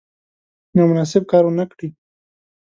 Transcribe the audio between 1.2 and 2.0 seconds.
کار ونه کړي.